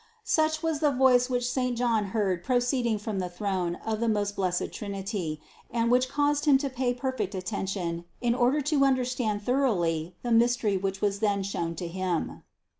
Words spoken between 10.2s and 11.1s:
the mystery which